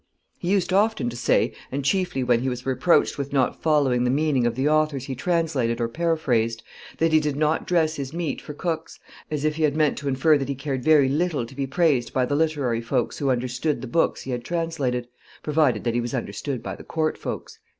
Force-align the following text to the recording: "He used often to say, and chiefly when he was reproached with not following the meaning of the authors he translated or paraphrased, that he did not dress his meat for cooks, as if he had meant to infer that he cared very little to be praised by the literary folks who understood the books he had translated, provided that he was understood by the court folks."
"He 0.39 0.49
used 0.49 0.73
often 0.73 1.11
to 1.11 1.15
say, 1.15 1.53
and 1.71 1.85
chiefly 1.85 2.23
when 2.23 2.39
he 2.39 2.49
was 2.49 2.65
reproached 2.65 3.19
with 3.19 3.31
not 3.31 3.61
following 3.61 4.03
the 4.03 4.09
meaning 4.09 4.47
of 4.47 4.55
the 4.55 4.67
authors 4.67 5.03
he 5.05 5.13
translated 5.13 5.79
or 5.79 5.87
paraphrased, 5.87 6.63
that 6.97 7.13
he 7.13 7.19
did 7.19 7.35
not 7.35 7.67
dress 7.67 7.97
his 7.97 8.11
meat 8.11 8.41
for 8.41 8.55
cooks, 8.55 8.99
as 9.29 9.45
if 9.45 9.57
he 9.57 9.61
had 9.61 9.75
meant 9.77 9.99
to 9.99 10.07
infer 10.07 10.39
that 10.39 10.49
he 10.49 10.55
cared 10.55 10.83
very 10.83 11.07
little 11.07 11.45
to 11.45 11.53
be 11.55 11.67
praised 11.67 12.13
by 12.13 12.25
the 12.25 12.33
literary 12.35 12.81
folks 12.81 13.19
who 13.19 13.29
understood 13.29 13.79
the 13.79 13.85
books 13.87 14.23
he 14.23 14.31
had 14.31 14.43
translated, 14.43 15.07
provided 15.43 15.83
that 15.83 15.93
he 15.93 16.01
was 16.01 16.15
understood 16.15 16.63
by 16.63 16.75
the 16.75 16.83
court 16.83 17.15
folks." 17.15 17.59